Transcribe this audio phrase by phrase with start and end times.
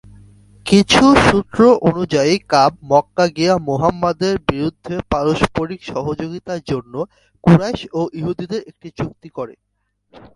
[0.65, 6.93] কিছু সূত্র অনুযায়ী কাব মক্কা গিয়ে মুহাম্মাদের বিরুদ্ধে পারস্পরিক সহযোগিতার জন্য
[7.43, 9.53] কুরাইশ ও ইহুদিদের একটি চুক্তি করে।